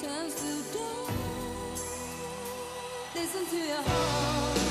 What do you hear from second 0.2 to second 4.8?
to dawn. Listen to your heart.